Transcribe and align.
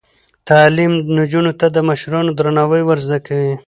تعلیم 0.49 0.91
نجونو 1.15 1.51
ته 1.59 1.67
د 1.75 1.77
مشرانو 1.89 2.31
درناوی 2.39 2.81
ور 2.85 2.99
زده 3.05 3.17
کوي. 3.27 3.53